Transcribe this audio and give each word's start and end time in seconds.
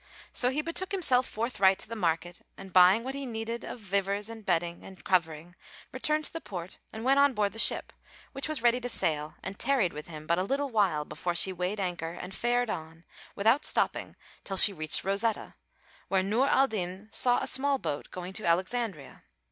So 0.33 0.49
he 0.49 0.63
betook 0.63 0.91
himself 0.91 1.27
forthright 1.27 1.77
to 1.77 1.87
the 1.87 1.95
market 1.95 2.41
and 2.57 2.73
buying 2.73 3.03
what 3.03 3.13
he 3.13 3.23
needed 3.27 3.63
of 3.63 3.79
vivers 3.79 4.29
and 4.29 4.43
bedding 4.43 4.83
and 4.83 5.03
covering, 5.03 5.53
returned 5.91 6.25
to 6.25 6.33
the 6.33 6.41
port 6.41 6.79
and 6.91 7.03
went 7.03 7.19
on 7.19 7.35
board 7.35 7.51
the 7.51 7.59
ship, 7.59 7.93
which 8.31 8.49
was 8.49 8.63
ready 8.63 8.79
to 8.81 8.89
sail 8.89 9.35
and 9.43 9.59
tarried 9.59 9.93
with 9.93 10.07
him 10.07 10.25
but 10.25 10.39
a 10.39 10.43
little 10.43 10.71
while 10.71 11.05
before 11.05 11.35
she 11.35 11.53
weighed 11.53 11.79
anchor 11.79 12.13
and 12.13 12.33
fared 12.33 12.71
on, 12.71 13.05
without 13.35 13.63
stopping, 13.63 14.15
till 14.43 14.57
she 14.57 14.73
reached 14.73 15.03
Rosetta,[FN#442] 15.03 15.53
where 16.07 16.23
Nur 16.23 16.47
al 16.47 16.65
Din 16.67 17.07
saw 17.11 17.37
a 17.39 17.45
small 17.45 17.77
boat 17.77 18.09
going 18.09 18.33
to 18.33 18.43
Alexandria. 18.43 19.25